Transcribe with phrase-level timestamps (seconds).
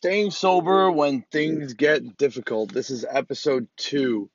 [0.00, 2.72] Staying sober when things get difficult.
[2.72, 4.30] This is episode two.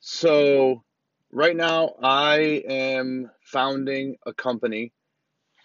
[0.00, 0.82] So,
[1.30, 4.92] right now, I am founding a company,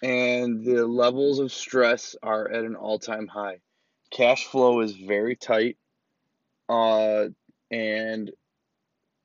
[0.04, 3.62] and the levels of stress are at an all time high.
[4.12, 5.78] Cash flow is very tight,
[6.70, 7.30] uh,
[7.72, 8.32] and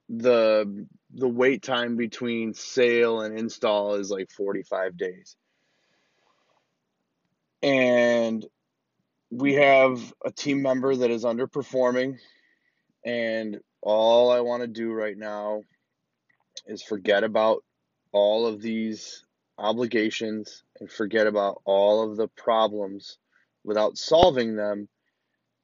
[0.08, 5.36] the the wait time between sale and install is like 45 days.
[7.62, 8.46] And
[9.30, 12.18] we have a team member that is underperforming
[13.04, 15.62] and all I want to do right now
[16.66, 17.64] is forget about
[18.12, 19.24] all of these
[19.58, 23.18] obligations and forget about all of the problems
[23.64, 24.88] without solving them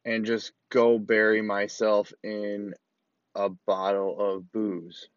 [0.04, 2.74] and just go bury myself in
[3.34, 5.08] a bottle of booze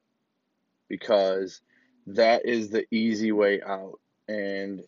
[0.87, 1.61] because
[2.07, 3.99] that is the easy way out.
[4.27, 4.81] And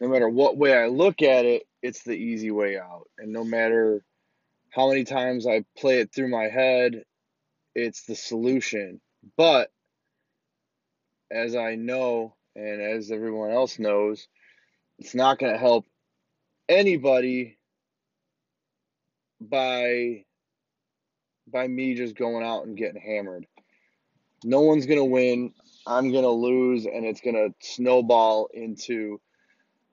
[0.00, 3.08] no matter what way I look at it it's the easy way out.
[3.18, 4.04] And no matter
[4.70, 7.04] how many times I play it through my head,
[7.74, 9.00] it's the solution.
[9.36, 9.70] But
[11.30, 14.28] as I know, and as everyone else knows,
[14.98, 15.86] it's not going to help
[16.68, 17.58] anybody
[19.40, 20.24] by
[21.50, 23.46] by me just going out and getting hammered.
[24.44, 25.52] No one's going to win.
[25.86, 29.20] I'm going to lose and it's going to snowball into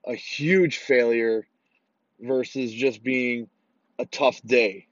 [0.06, 1.46] a huge failure
[2.20, 3.48] versus just being
[3.98, 4.86] a tough day,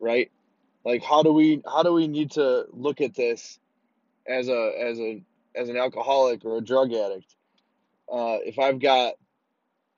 [0.00, 0.30] right?
[0.84, 3.58] Like how do we how do we need to look at this
[4.26, 5.22] as a as a
[5.54, 7.34] as an alcoholic or a drug addict?
[8.10, 9.14] Uh, if I've got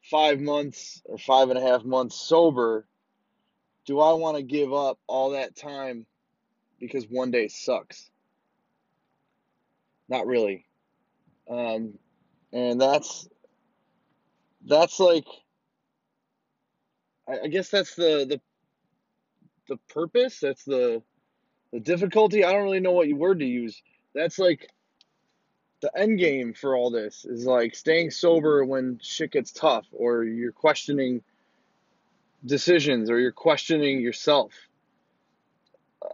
[0.03, 2.87] five months or five and a half months sober,
[3.87, 6.07] do I want to give up all that time
[6.79, 8.11] because one day sucks?
[10.09, 10.67] Not really.
[11.49, 11.99] Um,
[12.53, 13.29] and that's
[14.67, 15.27] that's like
[17.31, 18.41] I, I guess that's the the
[19.69, 20.41] the purpose.
[20.41, 21.03] That's the
[21.73, 22.45] the difficulty.
[22.45, 23.83] I don't really know what word to use.
[24.15, 24.69] That's like
[25.81, 30.25] the end game for all this is like staying sober when shit gets tough or
[30.25, 31.23] you're questioning
[32.45, 34.53] decisions or you're questioning yourself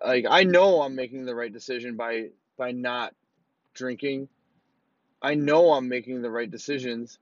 [0.05, 3.15] like i know i'm making the right decision by by not
[3.75, 4.29] drinking
[5.23, 7.19] i know i'm making the right decisions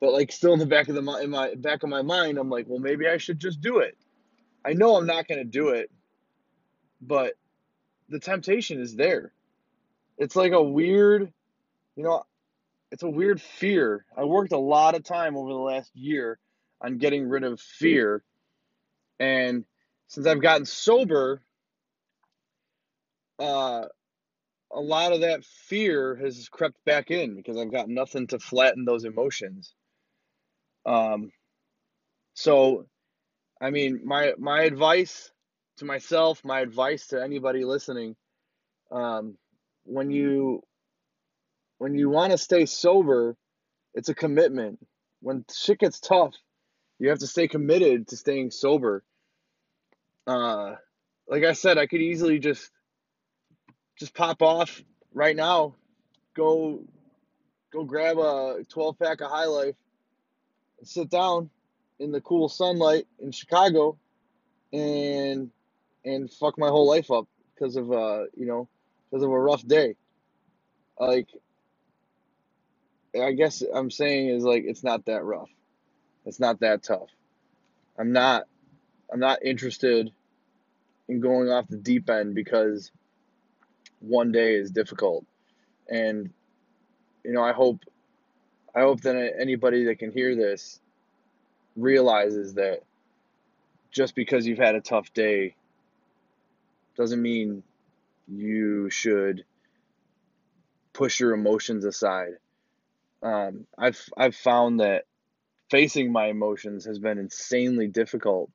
[0.00, 2.50] but like still in the back of the in my back of my mind, I'm
[2.50, 3.96] like, well, maybe I should just do it.
[4.64, 5.90] I know I'm not going to do it,
[7.00, 7.34] but
[8.08, 9.32] the temptation is there.
[10.16, 11.32] It's like a weird,
[11.96, 12.24] you know,
[12.90, 14.04] it's a weird fear.
[14.16, 16.38] I worked a lot of time over the last year
[16.80, 18.22] on getting rid of fear.
[19.20, 19.64] And
[20.06, 21.42] since I've gotten sober,
[23.38, 23.84] uh,
[24.70, 28.84] a lot of that fear has crept back in because I've got nothing to flatten
[28.84, 29.74] those emotions.
[30.88, 31.32] Um,
[32.32, 32.86] so,
[33.60, 35.30] I mean, my my advice
[35.76, 38.16] to myself, my advice to anybody listening,
[38.90, 39.36] um,
[39.84, 40.62] when you
[41.76, 43.36] when you want to stay sober,
[43.92, 44.78] it's a commitment.
[45.20, 46.34] When shit gets tough,
[46.98, 49.04] you have to stay committed to staying sober.
[50.26, 50.76] Uh,
[51.28, 52.70] like I said, I could easily just
[53.98, 54.82] just pop off
[55.12, 55.74] right now,
[56.34, 56.82] go
[57.74, 59.74] go grab a 12 pack of High Life
[60.78, 61.50] and sit down
[62.00, 63.98] in the cool sunlight in Chicago
[64.72, 65.50] and
[66.04, 68.68] and fuck my whole life up because of uh you know
[69.10, 69.96] because of a rough day.
[70.98, 71.28] Like
[73.20, 75.50] i guess i'm saying is like it's not that rough.
[76.26, 77.10] It's not that tough.
[77.98, 78.44] I'm not
[79.12, 80.10] i'm not interested
[81.08, 82.92] in going off the deep end because
[84.00, 85.26] one day is difficult.
[85.88, 86.30] And
[87.24, 87.80] you know i hope
[88.74, 90.80] I hope that anybody that can hear this
[91.76, 92.80] realizes that
[93.90, 95.54] just because you've had a tough day
[96.96, 97.62] doesn't mean
[98.26, 99.44] you should
[100.92, 102.32] push your emotions aside.
[103.22, 105.04] Um, I've I've found that
[105.70, 108.50] facing my emotions has been insanely difficult,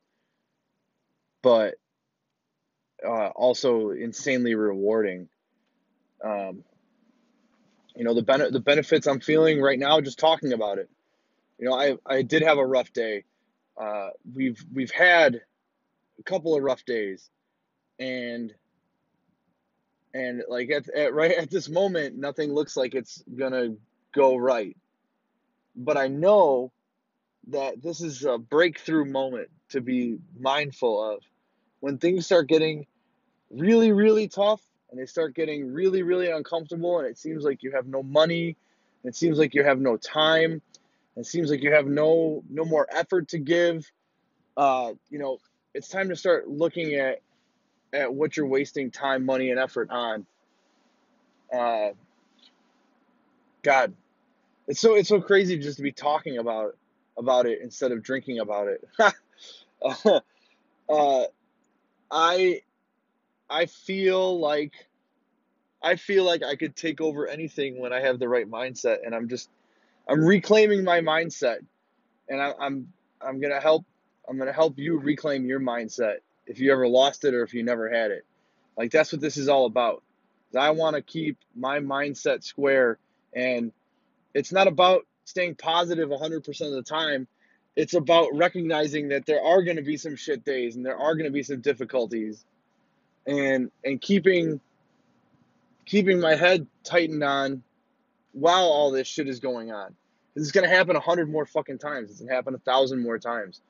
[1.42, 1.76] but
[3.06, 5.30] uh, also insanely rewarding.
[6.24, 6.64] Um,
[7.96, 10.90] you know the ben- the benefits I'm feeling right now just talking about it.
[11.60, 13.24] You know, I I did have a rough day.
[13.78, 15.42] Uh, we've we've had
[16.20, 17.30] a couple of rough days,
[18.00, 18.54] and
[20.14, 23.76] and like at, at right at this moment, nothing looks like it's gonna
[24.14, 24.76] go right.
[25.76, 26.72] But I know
[27.50, 31.24] that this is a breakthrough moment to be mindful of
[31.80, 32.86] when things start getting
[33.52, 34.62] really really tough
[34.94, 38.58] and they start getting really, really uncomfortable, and it seems like you have no money,
[39.04, 40.62] it seems like you have no time,
[41.18, 43.92] it seems like you have no no more effort to give.
[44.58, 45.40] uh, you know,
[45.74, 47.22] it's time to start looking at
[47.94, 50.26] at what you're wasting time, money, and effort on.
[51.54, 51.90] Uh,
[53.64, 53.94] God,
[54.68, 56.78] it's so it's so crazy just to be talking about
[57.18, 58.86] about it instead of drinking about it.
[60.90, 61.24] uh,
[62.12, 62.62] I
[63.50, 64.74] I feel like
[65.82, 69.14] I feel like I could take over anything when I have the right mindset, and
[69.14, 69.50] I'm just
[70.10, 71.60] I'm reclaiming my mindset,
[72.30, 72.92] and I, I'm
[73.22, 73.86] I'm gonna help
[74.28, 77.64] I'm gonna help you reclaim your mindset if you ever lost it or if you
[77.64, 78.26] never had it.
[78.78, 80.04] Like that's what this is all about.
[80.58, 83.00] I want to keep my mindset square,
[83.36, 83.72] and
[84.34, 87.28] it's not about staying positive 100% of the time.
[87.76, 91.16] It's about recognizing that there are going to be some shit days and there are
[91.16, 92.46] going to be some difficulties,
[93.26, 94.60] and and keeping
[95.86, 97.64] keeping my head tightened on
[98.34, 99.96] while all this shit is going on.
[100.36, 102.10] This is gonna happen a hundred more fucking times.
[102.10, 103.62] It's gonna happen a thousand more times.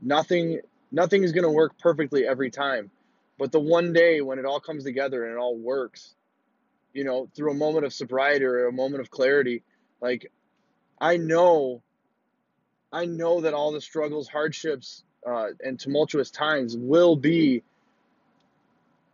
[0.00, 0.60] Nothing,
[0.90, 2.90] nothing is gonna work perfectly every time.
[3.38, 6.14] But the one day when it all comes together and it all works,
[6.92, 9.62] you know, through a moment of sobriety or a moment of clarity,
[10.00, 10.30] like
[10.98, 11.82] I know,
[12.92, 17.62] I know that all the struggles, hardships, uh, and tumultuous times will be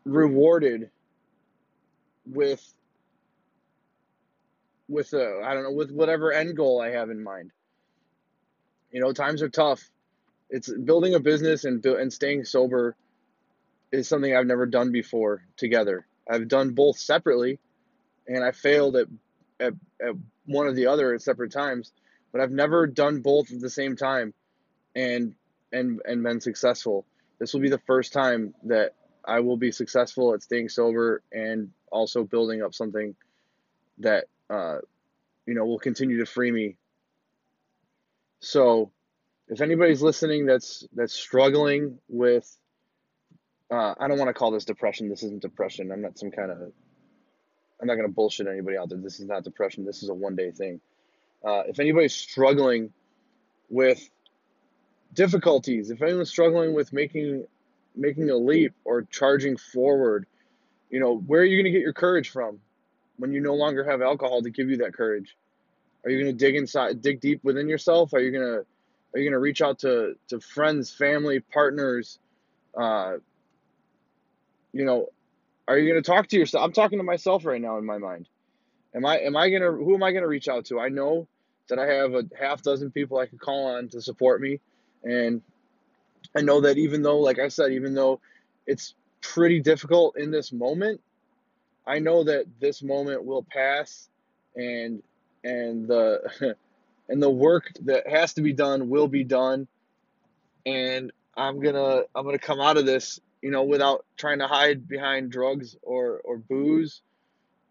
[0.04, 0.90] rewarded
[2.26, 2.74] with
[4.88, 7.52] with a I don't know with whatever end goal I have in mind.
[8.90, 9.82] You know, times are tough.
[10.50, 12.96] It's building a business and and staying sober
[13.92, 16.06] is something I've never done before together.
[16.28, 17.58] I've done both separately,
[18.28, 19.06] and I failed at
[19.60, 20.14] at, at
[20.46, 21.92] one or the other at separate times.
[22.32, 24.34] But I've never done both at the same time,
[24.94, 25.34] and
[25.72, 27.04] and and been successful.
[27.38, 28.94] This will be the first time that
[29.30, 33.14] I will be successful at staying sober and also building up something
[33.98, 34.78] that uh,
[35.46, 36.76] you know will continue to free me.
[38.40, 38.90] So,
[39.46, 42.44] if anybody's listening that's that's struggling with,
[43.70, 45.08] uh, I don't want to call this depression.
[45.08, 45.92] This isn't depression.
[45.92, 46.58] I'm not some kind of.
[47.80, 48.98] I'm not gonna bullshit anybody out there.
[48.98, 49.84] This is not depression.
[49.84, 50.80] This is a one day thing.
[51.44, 52.92] Uh, if anybody's struggling
[53.68, 54.10] with
[55.14, 57.46] difficulties, if anyone's struggling with making
[58.00, 60.26] making a leap or charging forward,
[60.88, 62.58] you know, where are you going to get your courage from
[63.18, 65.36] when you no longer have alcohol to give you that courage?
[66.04, 68.14] Are you going to dig inside, dig deep within yourself?
[68.14, 68.66] Are you going to
[69.12, 72.18] are you going to reach out to to friends, family, partners?
[72.76, 73.16] Uh,
[74.72, 75.08] you know,
[75.68, 76.64] are you going to talk to yourself?
[76.64, 78.28] I'm talking to myself right now in my mind.
[78.94, 80.80] Am I am I going to who am I going to reach out to?
[80.80, 81.28] I know
[81.68, 84.60] that I have a half dozen people I can call on to support me
[85.04, 85.42] and
[86.36, 88.20] I know that even though, like I said, even though
[88.66, 91.00] it's pretty difficult in this moment,
[91.86, 94.08] I know that this moment will pass
[94.56, 95.02] and
[95.42, 96.54] and the
[97.08, 99.66] and the work that has to be done will be done
[100.66, 104.40] and I'm going to I'm going to come out of this, you know, without trying
[104.40, 107.02] to hide behind drugs or or booze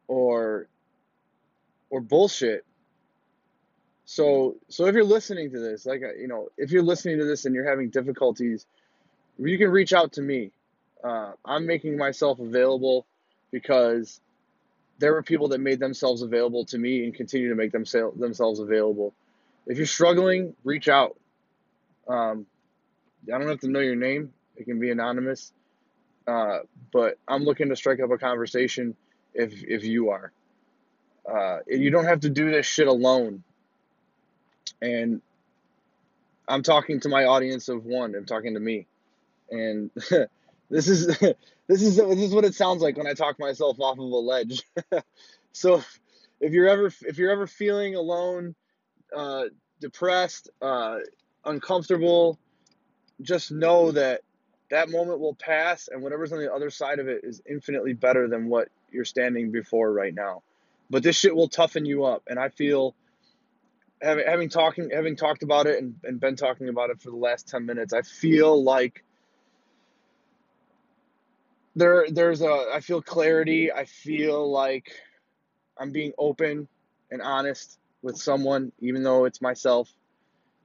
[0.07, 0.67] or
[1.89, 2.65] or bullshit.
[4.11, 7.45] So so if you're listening to this, like you know, if you're listening to this
[7.45, 8.65] and you're having difficulties
[9.39, 10.51] you can reach out to me.
[11.03, 13.05] Uh, I'm making myself available
[13.51, 14.19] because
[14.99, 17.85] there were people that made themselves available to me and continue to make them
[18.17, 19.13] themselves available.
[19.65, 21.15] If you're struggling, reach out.
[22.07, 22.45] Um,
[23.33, 25.53] I don't have to know your name; it can be anonymous.
[26.27, 26.59] Uh,
[26.91, 28.95] but I'm looking to strike up a conversation
[29.33, 30.31] if if you are.
[31.31, 33.43] Uh, you don't have to do this shit alone.
[34.81, 35.21] And
[36.47, 38.15] I'm talking to my audience of one.
[38.15, 38.87] I'm talking to me
[39.51, 39.91] and
[40.69, 41.07] this is
[41.67, 44.03] this is this is what it sounds like when I talk myself off of a
[44.03, 44.63] ledge.
[45.51, 45.83] so
[46.39, 48.55] if you're ever if you're ever feeling alone,
[49.15, 49.45] uh,
[49.79, 50.97] depressed, uh,
[51.45, 52.37] uncomfortable,
[53.21, 54.21] just know that
[54.69, 58.27] that moment will pass, and whatever's on the other side of it is infinitely better
[58.27, 60.43] than what you're standing before right now.
[60.91, 62.95] But this shit will toughen you up, and I feel
[64.01, 67.17] having having talking having talked about it and, and been talking about it for the
[67.17, 69.03] last 10 minutes i feel like
[71.79, 73.71] there there's a I feel clarity.
[73.71, 74.91] I feel like
[75.77, 76.67] I'm being open
[77.09, 79.89] and honest with someone, even though it's myself.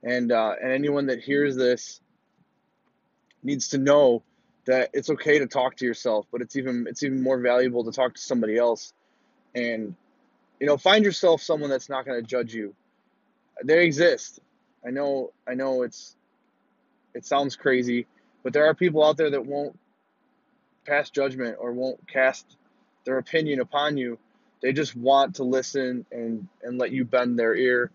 [0.03, 2.01] And uh, and anyone that hears this
[3.43, 4.23] needs to know
[4.67, 7.93] that it's okay to talk to yourself, but it's even it's even more valuable to
[7.93, 8.93] talk to somebody else.
[9.55, 9.95] And
[10.61, 12.75] you know, find yourself someone that's not going to judge you.
[13.63, 14.41] They exist.
[14.87, 16.17] I know I know it's
[17.15, 18.07] it sounds crazy,
[18.43, 19.79] but there are people out there that won't
[20.85, 22.57] pass judgment or won't cast
[23.05, 24.19] their opinion upon you.
[24.63, 27.91] They just want to listen and, and let you bend their ear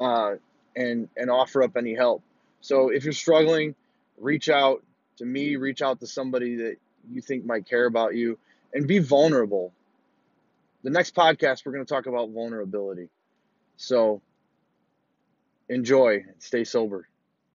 [0.00, 0.34] uh,
[0.76, 2.22] and, and offer up any help.
[2.60, 3.74] So if you're struggling,
[4.18, 4.82] reach out
[5.18, 6.76] to me, reach out to somebody that
[7.10, 8.38] you think might care about you,
[8.74, 9.72] and be vulnerable.
[10.82, 13.08] The next podcast, we're going to talk about vulnerability.
[13.76, 14.20] So
[15.70, 17.08] enjoy, stay sober.